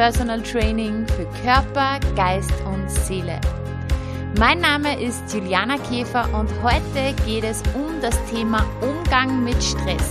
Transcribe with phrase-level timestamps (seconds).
[0.00, 3.38] Personal Training für Körper, Geist und Seele.
[4.38, 10.10] Mein Name ist Juliana Käfer und heute geht es um das Thema Umgang mit Stress.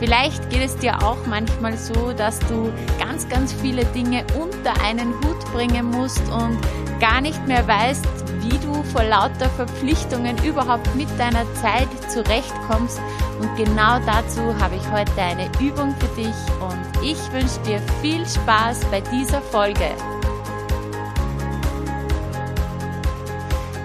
[0.00, 5.14] Vielleicht geht es dir auch manchmal so, dass du ganz, ganz viele Dinge unter einen
[5.20, 6.58] Hut bringen musst und
[6.98, 8.04] gar nicht mehr weißt,
[8.40, 13.00] wie du vor lauter Verpflichtungen überhaupt mit deiner Zeit zurechtkommst.
[13.40, 18.26] Und genau dazu habe ich heute eine Übung für dich und ich wünsche dir viel
[18.26, 19.90] Spaß bei dieser Folge.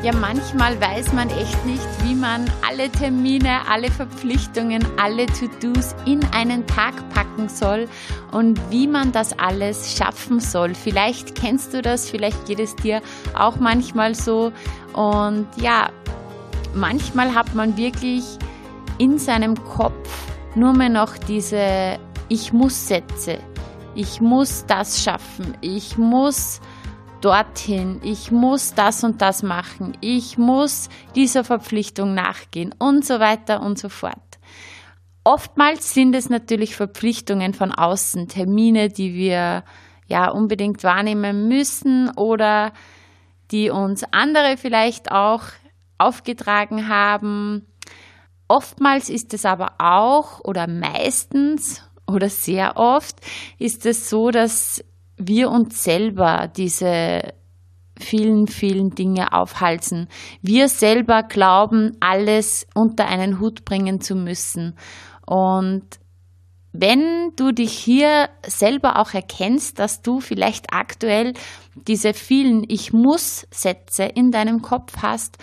[0.02, 6.24] Ja, manchmal weiß man echt nicht, wie man alle Termine, alle Verpflichtungen, alle To-Dos in
[6.34, 7.90] einen Tag packen soll
[8.32, 10.74] und wie man das alles schaffen soll.
[10.74, 13.02] Vielleicht kennst du das, vielleicht geht es dir
[13.38, 14.54] auch manchmal so.
[14.94, 15.90] Und ja,
[16.74, 18.24] manchmal hat man wirklich
[18.98, 20.08] in seinem Kopf
[20.56, 23.40] nur mehr noch diese Ich muss Sätze.
[23.96, 25.58] Ich muss das schaffen.
[25.62, 26.62] Ich muss
[27.22, 33.62] dorthin, ich muss das und das machen, ich muss dieser Verpflichtung nachgehen und so weiter
[33.62, 34.16] und so fort.
[35.24, 39.64] Oftmals sind es natürlich Verpflichtungen von außen, Termine, die wir
[40.08, 42.72] ja unbedingt wahrnehmen müssen oder
[43.52, 45.44] die uns andere vielleicht auch
[45.98, 47.66] aufgetragen haben.
[48.48, 53.18] Oftmals ist es aber auch oder meistens oder sehr oft
[53.58, 54.84] ist es so, dass
[55.18, 57.34] wir uns selber diese
[58.00, 60.08] vielen, vielen Dinge aufhalsen.
[60.42, 64.78] Wir selber glauben, alles unter einen Hut bringen zu müssen.
[65.26, 65.84] Und
[66.72, 71.34] wenn du dich hier selber auch erkennst, dass du vielleicht aktuell
[71.88, 75.38] diese vielen Ich muss Sätze in deinem Kopf hast,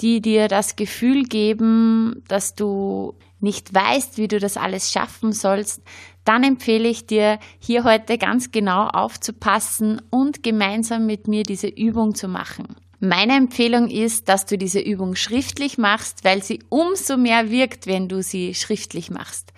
[0.00, 5.82] die dir das Gefühl geben, dass du nicht weißt, wie du das alles schaffen sollst,
[6.24, 12.14] dann empfehle ich dir, hier heute ganz genau aufzupassen und gemeinsam mit mir diese Übung
[12.14, 12.76] zu machen.
[12.98, 18.08] Meine Empfehlung ist, dass du diese Übung schriftlich machst, weil sie umso mehr wirkt, wenn
[18.08, 19.52] du sie schriftlich machst.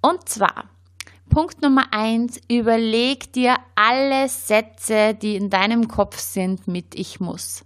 [0.00, 0.70] Und zwar,
[1.28, 7.64] Punkt Nummer eins, überleg dir alle Sätze, die in deinem Kopf sind mit Ich muss.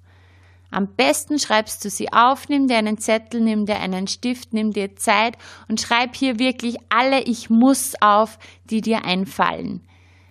[0.71, 4.72] Am besten schreibst du sie auf, nimm dir einen Zettel, nimm dir einen Stift, nimm
[4.72, 5.37] dir Zeit
[5.69, 9.87] und schreib hier wirklich alle Ich muss auf, die dir einfallen.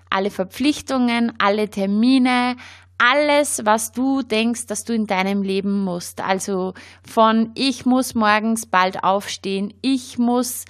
[0.09, 2.57] Alle Verpflichtungen, alle Termine,
[2.97, 6.21] alles, was du denkst, dass du in deinem Leben musst.
[6.21, 10.65] Also von ich muss morgens bald aufstehen, ich muss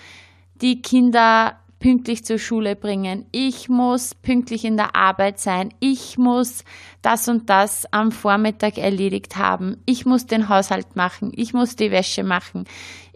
[0.56, 6.64] die Kinder pünktlich zur Schule bringen, ich muss pünktlich in der Arbeit sein, ich muss
[7.04, 11.92] das und das am Vormittag erledigt haben, ich muss den Haushalt machen, ich muss die
[11.92, 12.66] Wäsche machen,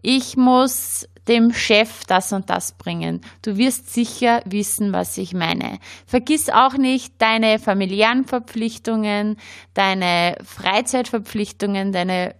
[0.03, 3.21] ich muss dem Chef das und das bringen.
[3.41, 5.79] Du wirst sicher wissen, was ich meine.
[6.05, 9.37] Vergiss auch nicht deine familiären Verpflichtungen,
[9.73, 12.35] deine Freizeitverpflichtungen, deine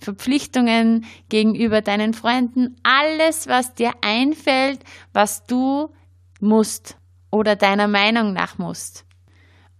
[0.00, 4.80] Verpflichtungen gegenüber deinen Freunden, alles, was dir einfällt,
[5.12, 5.90] was du
[6.40, 6.96] musst
[7.30, 9.04] oder deiner Meinung nach musst.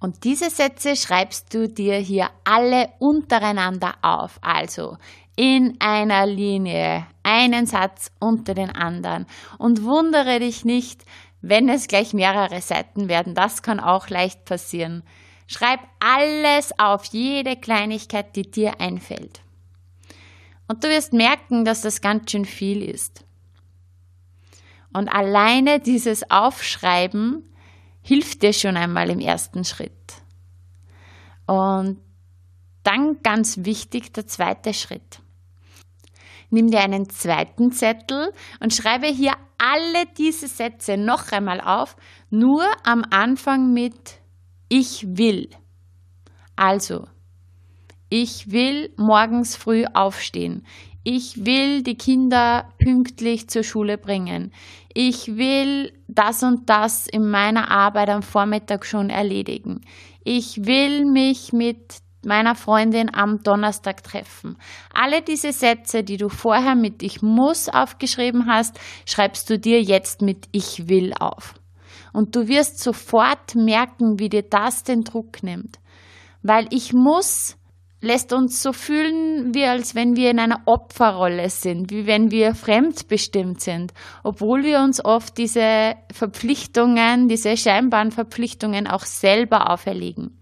[0.01, 4.99] Und diese Sätze schreibst du dir hier alle untereinander auf, also
[5.37, 9.27] in einer Linie, einen Satz unter den anderen.
[9.59, 11.05] Und wundere dich nicht,
[11.41, 15.03] wenn es gleich mehrere Seiten werden, das kann auch leicht passieren.
[15.47, 19.41] Schreib alles auf, jede Kleinigkeit, die dir einfällt.
[20.69, 23.25] Und du wirst merken, dass das ganz schön viel ist.
[24.93, 27.49] Und alleine dieses Aufschreiben
[28.03, 29.93] hilft dir schon einmal im ersten Schritt.
[31.47, 32.01] Und
[32.85, 35.21] dann ganz wichtig der zweite Schritt.
[36.51, 41.97] Nimm dir einen zweiten Zettel und schreibe hier alle diese Sätze noch einmal auf,
[42.31, 44.21] nur am Anfang mit
[44.69, 45.51] Ich will.
[46.55, 47.09] Also,
[48.17, 50.65] ich will morgens früh aufstehen.
[51.03, 54.53] Ich will die Kinder pünktlich zur Schule bringen.
[54.95, 59.81] Ich will das und das in meiner Arbeit am Vormittag schon erledigen.
[60.23, 64.59] Ich will mich mit meiner Freundin am Donnerstag treffen.
[64.95, 70.23] Alle diese Sätze, die du vorher mit Ich muss aufgeschrieben hast, schreibst du dir jetzt
[70.23, 71.55] mit Ich will auf.
[72.13, 75.81] Und du wirst sofort merken, wie dir das den Druck nimmt.
[76.43, 77.57] Weil ich muss
[78.05, 82.55] lässt uns so fühlen, wie als wenn wir in einer Opferrolle sind, wie wenn wir
[82.55, 83.93] fremdbestimmt sind,
[84.23, 90.39] obwohl wir uns oft diese Verpflichtungen, diese scheinbaren Verpflichtungen auch selber auferlegen.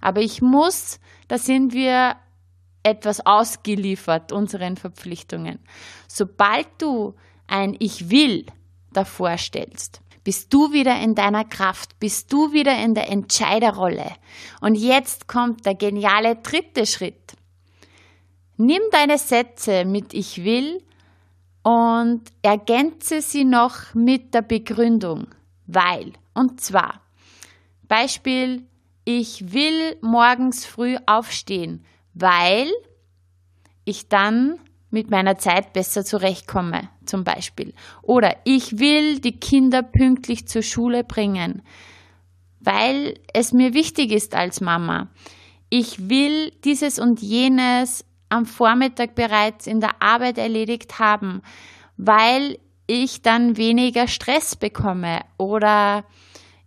[0.00, 2.16] Aber ich muss, da sind wir
[2.82, 5.58] etwas ausgeliefert unseren Verpflichtungen.
[6.06, 7.14] Sobald du
[7.46, 8.46] ein Ich will
[8.92, 14.10] davor stellst, bist du wieder in deiner Kraft, bist du wieder in der Entscheiderrolle.
[14.60, 17.34] Und jetzt kommt der geniale dritte Schritt.
[18.56, 20.82] Nimm deine Sätze mit Ich will
[21.62, 25.28] und ergänze sie noch mit der Begründung,
[25.66, 26.12] weil.
[26.34, 27.00] Und zwar,
[27.88, 28.66] Beispiel,
[29.04, 31.84] ich will morgens früh aufstehen,
[32.14, 32.70] weil
[33.84, 34.58] ich dann
[34.90, 37.74] mit meiner Zeit besser zurechtkomme, zum Beispiel.
[38.02, 41.62] Oder ich will die Kinder pünktlich zur Schule bringen,
[42.60, 45.08] weil es mir wichtig ist als Mama.
[45.70, 51.42] Ich will dieses und jenes am Vormittag bereits in der Arbeit erledigt haben,
[51.96, 56.04] weil ich dann weniger Stress bekomme oder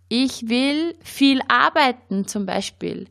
[0.08, 3.08] ich will viel arbeiten zum Beispiel,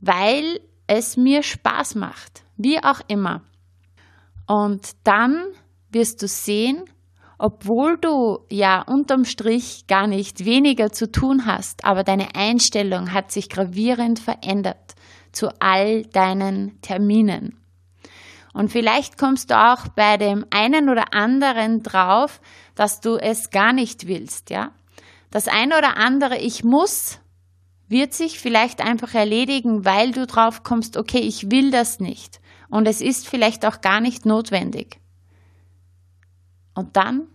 [0.00, 3.42] weil es mir Spaß macht, wie auch immer.
[4.46, 5.42] Und dann
[5.90, 6.84] wirst du sehen,
[7.38, 13.30] obwohl du ja unterm Strich gar nicht weniger zu tun hast, aber deine Einstellung hat
[13.30, 14.94] sich gravierend verändert
[15.32, 17.58] zu all deinen Terminen.
[18.54, 22.40] Und vielleicht kommst du auch bei dem einen oder anderen drauf,
[22.74, 24.72] dass du es gar nicht willst, ja.
[25.30, 27.18] Das eine oder andere Ich muss
[27.88, 32.40] wird sich vielleicht einfach erledigen, weil du drauf kommst, okay, ich will das nicht.
[32.68, 34.98] Und es ist vielleicht auch gar nicht notwendig.
[36.76, 37.26] Und dann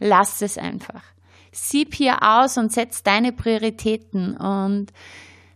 [0.00, 1.02] lass es einfach.
[1.52, 4.36] Sieb hier aus und setz deine Prioritäten.
[4.36, 4.92] Und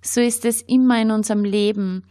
[0.01, 2.05] so ist es immer in unserem Leben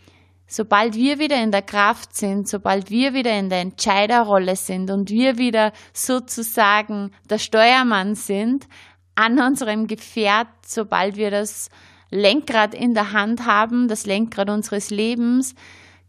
[0.50, 5.10] sobald wir wieder in der Kraft sind, sobald wir wieder in der Entscheiderrolle sind und
[5.10, 8.68] wir wieder sozusagen der Steuermann sind
[9.16, 11.70] an unserem Gefährt, sobald wir das
[12.10, 15.54] Lenkrad in der Hand haben, das Lenkrad unseres Lebens,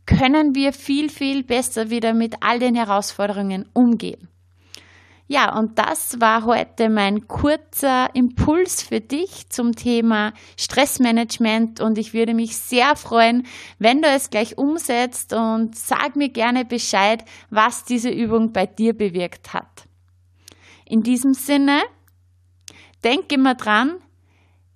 [0.07, 4.29] können wir viel, viel besser wieder mit all den Herausforderungen umgehen.
[5.33, 12.13] Ja, und das war heute mein kurzer Impuls für dich zum Thema Stressmanagement und ich
[12.13, 13.47] würde mich sehr freuen,
[13.79, 18.93] wenn du es gleich umsetzt und sag mir gerne Bescheid, was diese Übung bei dir
[18.93, 19.85] bewirkt hat.
[20.85, 21.81] In diesem Sinne,
[23.05, 23.99] denk immer dran,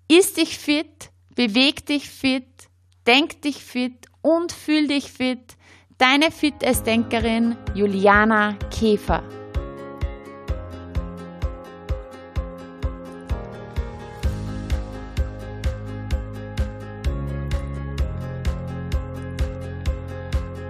[0.06, 2.46] ist dich fit, beweg dich fit,
[3.08, 5.56] denk dich fit und fühl dich fit.
[5.98, 9.24] Deine Fitnessdenkerin Juliana Käfer.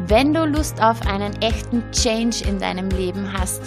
[0.06, 3.62] Wenn du Lust auf einen echten Change in deinem Leben hast,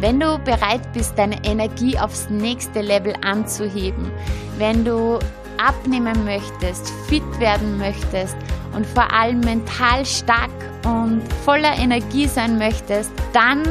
[0.00, 4.10] wenn du bereit bist, deine Energie aufs nächste Level anzuheben,
[4.58, 5.20] wenn du
[5.56, 8.36] abnehmen möchtest, fit werden möchtest
[8.74, 10.50] und vor allem mental stark
[10.84, 13.62] und voller Energie sein möchtest, dann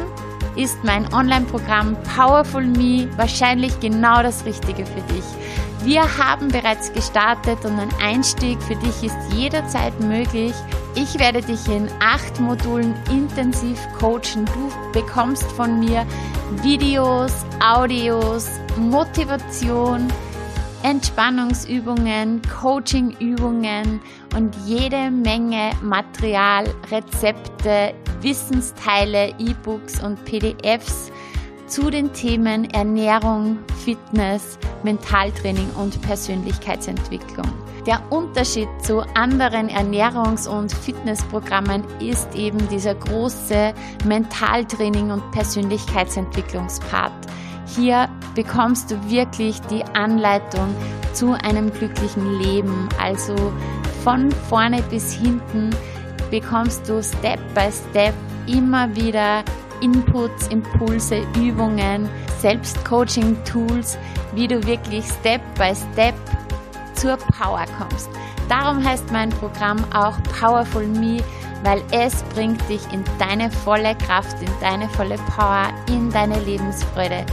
[0.55, 5.25] ist mein Online-Programm Powerful Me wahrscheinlich genau das Richtige für dich.
[5.83, 10.53] Wir haben bereits gestartet und ein Einstieg für dich ist jederzeit möglich.
[10.99, 14.45] Ich werde dich in acht Modulen intensiv coachen.
[14.45, 16.07] Du bekommst von mir
[16.63, 17.31] Videos,
[17.63, 18.47] Audios,
[18.77, 20.07] Motivation,
[20.81, 24.01] Entspannungsübungen, Coachingübungen
[24.35, 31.11] und jede Menge Material, Rezepte, Wissensteile, E-Books und PDFs
[31.67, 37.66] zu den Themen Ernährung, Fitness, Mentaltraining und Persönlichkeitsentwicklung.
[37.87, 43.73] Der Unterschied zu anderen Ernährungs- und Fitnessprogrammen ist eben dieser große
[44.05, 47.13] Mentaltraining und Persönlichkeitsentwicklungspart.
[47.65, 50.75] Hier bekommst du wirklich die Anleitung
[51.13, 52.89] zu einem glücklichen Leben.
[53.01, 53.35] Also
[54.03, 55.69] von vorne bis hinten
[56.29, 58.13] bekommst du Step by Step
[58.47, 59.45] immer wieder
[59.79, 62.09] Inputs, Impulse, Übungen,
[62.41, 63.97] Selbstcoaching-Tools,
[64.35, 66.15] wie du wirklich Step by Step
[66.97, 68.09] zur Power kommst.
[68.49, 71.23] Darum heißt mein Programm auch Powerful Me,
[71.63, 77.25] weil es bringt dich in deine volle Kraft, in deine volle Power, in deine Lebensfreude.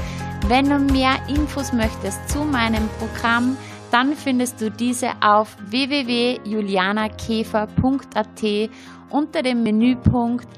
[0.49, 3.57] Wenn du mehr Infos möchtest zu meinem Programm,
[3.91, 8.71] dann findest du diese auf www.julianakäfer.at
[9.11, 10.49] unter dem Menüpunkt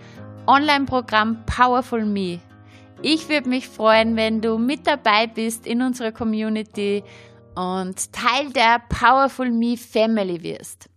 [0.47, 2.39] Online-Programm Powerful Me.
[3.03, 7.03] Ich würde mich freuen, wenn du mit dabei bist in unserer Community
[7.57, 10.89] und Teil der Powerful Me Family wirst.